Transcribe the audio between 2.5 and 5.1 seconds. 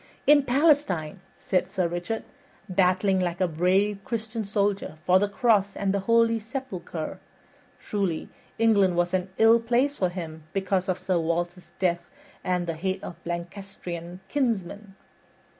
"battling like a brave Christian soldier